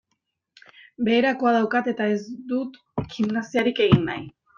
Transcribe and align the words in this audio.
Beherakoa 1.09 1.51
daukat 1.55 1.89
eta 1.91 2.07
ez 2.13 2.17
dut 2.53 2.79
gimnasiarik 3.13 3.83
egin 3.87 4.03
nahi. 4.09 4.27